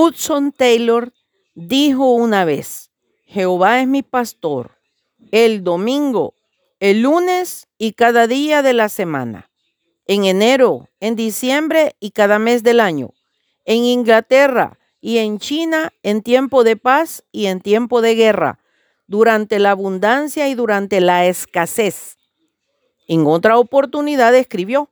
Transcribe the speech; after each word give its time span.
Hudson 0.00 0.52
Taylor 0.52 1.12
dijo 1.56 2.12
una 2.12 2.44
vez, 2.44 2.92
Jehová 3.26 3.80
es 3.80 3.88
mi 3.88 4.04
pastor, 4.04 4.78
el 5.32 5.64
domingo, 5.64 6.34
el 6.78 7.02
lunes 7.02 7.66
y 7.78 7.94
cada 7.94 8.28
día 8.28 8.62
de 8.62 8.74
la 8.74 8.90
semana, 8.90 9.50
en 10.06 10.24
enero, 10.24 10.88
en 11.00 11.16
diciembre 11.16 11.96
y 11.98 12.12
cada 12.12 12.38
mes 12.38 12.62
del 12.62 12.78
año, 12.78 13.12
en 13.64 13.84
Inglaterra 13.84 14.78
y 15.00 15.18
en 15.18 15.40
China 15.40 15.92
en 16.04 16.22
tiempo 16.22 16.62
de 16.62 16.76
paz 16.76 17.24
y 17.32 17.46
en 17.46 17.60
tiempo 17.60 18.00
de 18.00 18.14
guerra, 18.14 18.60
durante 19.08 19.58
la 19.58 19.72
abundancia 19.72 20.48
y 20.48 20.54
durante 20.54 21.00
la 21.00 21.26
escasez. 21.26 22.18
En 23.08 23.26
otra 23.26 23.58
oportunidad 23.58 24.32
escribió, 24.36 24.90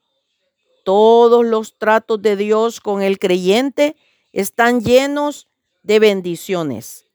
todos 0.84 1.46
los 1.46 1.79
tratos 1.79 2.20
de 2.23 2.34
Dios 2.34 2.80
con 2.80 3.02
el 3.02 3.20
creyente 3.20 3.95
están 4.37 4.82
llenos 4.82 5.48
de 5.83 5.98
bendiciones. 5.98 7.06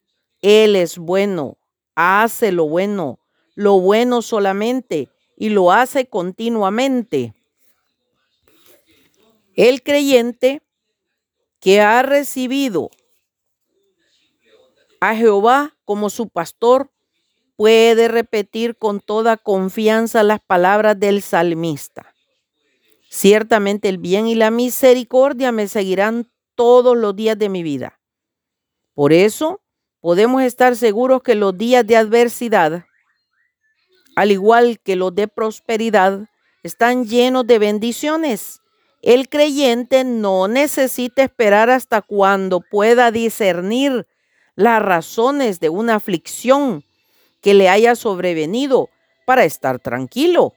Él 0.41 0.75
es 0.75 0.97
bueno, 0.97 1.59
hace 1.93 2.51
lo 2.51 2.67
bueno, 2.67 3.19
lo 3.53 3.79
bueno 3.79 4.23
solamente 4.23 5.07
y 5.37 5.49
lo 5.49 5.71
hace 5.71 6.07
continuamente. 6.07 7.35
El 9.55 9.83
creyente 9.83 10.63
que 11.59 11.79
ha 11.79 12.01
recibido 12.01 12.89
a 14.99 15.15
Jehová 15.15 15.77
como 15.85 16.09
su 16.09 16.27
pastor 16.27 16.89
puede 17.55 18.07
repetir 18.07 18.75
con 18.75 18.99
toda 18.99 19.37
confianza 19.37 20.23
las 20.23 20.39
palabras 20.39 20.99
del 20.99 21.21
salmista. 21.21 22.15
Ciertamente 23.11 23.89
el 23.89 23.99
bien 23.99 24.25
y 24.25 24.33
la 24.33 24.49
misericordia 24.49 25.51
me 25.51 25.67
seguirán 25.67 26.30
todos 26.55 26.97
los 26.97 27.15
días 27.15 27.37
de 27.37 27.49
mi 27.49 27.63
vida. 27.63 27.99
Por 28.93 29.13
eso 29.13 29.61
podemos 29.99 30.41
estar 30.43 30.75
seguros 30.75 31.21
que 31.23 31.35
los 31.35 31.57
días 31.57 31.85
de 31.85 31.97
adversidad, 31.97 32.85
al 34.15 34.31
igual 34.31 34.79
que 34.79 34.95
los 34.95 35.15
de 35.15 35.27
prosperidad, 35.27 36.27
están 36.63 37.05
llenos 37.05 37.47
de 37.47 37.59
bendiciones. 37.59 38.61
El 39.01 39.29
creyente 39.29 40.03
no 40.03 40.47
necesita 40.47 41.23
esperar 41.23 41.69
hasta 41.69 42.01
cuando 42.01 42.61
pueda 42.61 43.11
discernir 43.11 44.07
las 44.55 44.81
razones 44.81 45.59
de 45.59 45.69
una 45.69 45.95
aflicción 45.95 46.83
que 47.41 47.53
le 47.53 47.69
haya 47.69 47.95
sobrevenido 47.95 48.89
para 49.25 49.43
estar 49.43 49.79
tranquilo. 49.79 50.53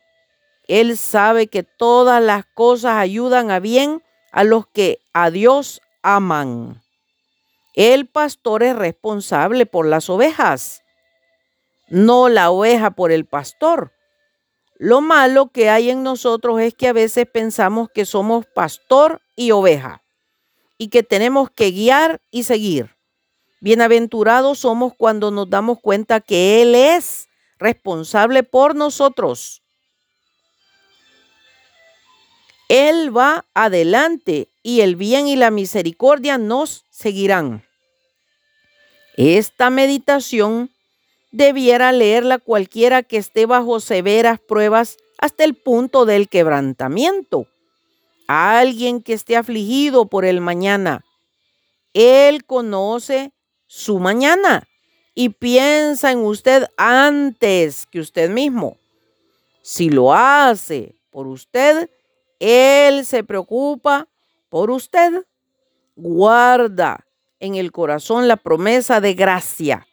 Él 0.67 0.97
sabe 0.97 1.47
que 1.47 1.63
todas 1.63 2.23
las 2.23 2.45
cosas 2.55 2.97
ayudan 2.97 3.51
a 3.51 3.61
bien 3.61 4.03
a 4.33 4.45
los 4.45 4.67
que 4.67 4.99
a 5.13 5.31
Dios 5.31 5.81
aman. 6.05 6.83
El 7.75 8.07
pastor 8.07 8.63
es 8.63 8.77
responsable 8.77 9.67
por 9.67 9.87
las 9.87 10.09
ovejas, 10.09 10.83
no 11.89 12.29
la 12.29 12.51
oveja 12.51 12.93
por 12.93 13.11
el 13.11 13.25
pastor. 13.25 13.93
Lo 14.77 15.01
malo 15.01 15.49
que 15.49 15.71
hay 15.71 15.91
en 15.91 16.05
nosotros 16.05 16.61
es 16.61 16.75
que 16.75 16.89
a 16.89 16.93
veces 16.93 17.27
pensamos 17.27 17.89
que 17.93 18.05
somos 18.05 18.47
pastor 18.47 19.23
y 19.35 19.51
oveja 19.51 20.05
y 20.79 20.89
que 20.89 21.03
tenemos 21.03 21.51
que 21.51 21.71
guiar 21.71 22.21
y 22.31 22.45
seguir. 22.45 22.95
Bienaventurados 23.61 24.59
somos 24.59 24.93
cuando 24.97 25.31
nos 25.31 25.49
damos 25.49 25.81
cuenta 25.81 26.21
que 26.21 26.63
Él 26.63 26.75
es 26.75 27.29
responsable 27.59 28.43
por 28.43 28.77
nosotros. 28.77 29.64
Él 32.69 33.17
va 33.17 33.45
adelante 33.55 34.49
y 34.63 34.81
el 34.81 34.97
bien 34.97 35.27
y 35.27 35.37
la 35.37 35.51
misericordia 35.51 36.39
nos 36.39 36.85
seguirán. 36.91 37.65
Esta 39.17 39.71
meditación 39.71 40.71
debiera 41.31 41.93
leerla 41.93 42.39
cualquiera 42.39 43.03
que 43.03 43.17
esté 43.17 43.47
bajo 43.47 43.81
severas 43.81 44.41
pruebas 44.41 44.97
hasta 45.19 45.45
el 45.45 45.55
punto 45.55 46.07
del 46.07 46.29
quebrantamiento. 46.29 47.47
Alguien 48.27 49.03
que 49.03 49.13
esté 49.13 49.37
afligido 49.37 50.07
por 50.07 50.25
el 50.25 50.41
mañana. 50.41 51.05
Él 51.93 52.45
conoce 52.45 53.33
su 53.67 53.99
mañana 53.99 54.67
y 55.15 55.29
piensa 55.29 56.11
en 56.11 56.19
usted 56.19 56.67
antes 56.77 57.87
que 57.87 58.01
usted 58.01 58.31
mismo. 58.31 58.79
Si 59.63 59.91
lo 59.91 60.13
hace 60.15 60.95
por 61.11 61.27
usted, 61.27 61.89
Él 62.39 63.05
se 63.05 63.25
preocupa 63.25 64.09
por 64.49 64.71
usted. 64.71 65.25
Guarda 65.97 67.07
en 67.41 67.55
el 67.55 67.73
corazón 67.73 68.29
la 68.29 68.37
promesa 68.37 69.01
de 69.01 69.15
gracia. 69.15 69.87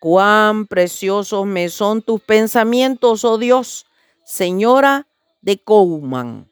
Cuán 0.00 0.66
preciosos 0.66 1.46
me 1.46 1.68
son 1.68 2.02
tus 2.02 2.20
pensamientos, 2.20 3.24
oh 3.24 3.38
Dios, 3.38 3.86
Señora 4.24 5.06
de 5.40 5.62
Couman. 5.62 6.50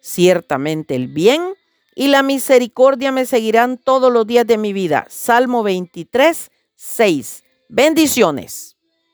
Ciertamente 0.00 0.94
el 0.94 1.08
bien 1.08 1.54
y 1.94 2.08
la 2.08 2.22
misericordia 2.22 3.10
me 3.10 3.26
seguirán 3.26 3.78
todos 3.78 4.12
los 4.12 4.26
días 4.26 4.46
de 4.46 4.58
mi 4.58 4.72
vida. 4.72 5.06
Salmo 5.08 5.62
23, 5.62 6.50
6. 6.74 7.44
Bendiciones. 7.68 8.75